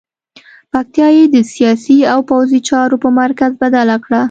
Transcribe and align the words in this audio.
پکتیا 0.71 1.07
یې 1.17 1.25
د 1.33 1.37
سیاسي 1.53 1.97
او 2.13 2.19
پوځي 2.29 2.59
چارو 2.69 2.95
په 3.03 3.09
مرکز 3.19 3.51
بدله 3.61 3.95
کړه. 4.03 4.19